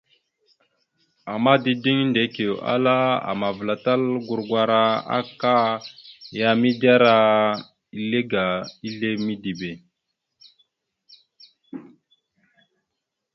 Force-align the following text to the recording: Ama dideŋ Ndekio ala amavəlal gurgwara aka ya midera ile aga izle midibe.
Ama 1.33 1.53
dideŋ 1.63 1.97
Ndekio 2.09 2.53
ala 2.73 2.97
amavəlal 3.31 4.03
gurgwara 4.27 4.83
aka 5.17 5.55
ya 6.39 6.49
midera 6.61 7.15
ile 7.99 8.21
aga 8.25 8.45
izle 8.87 9.09
midibe. 9.25 9.71